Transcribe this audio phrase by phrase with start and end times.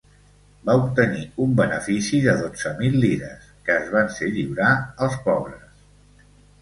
[0.69, 4.73] Va obtenir un benefici de dotze mil lires, que es van ser lliurar
[5.07, 6.29] als pobres.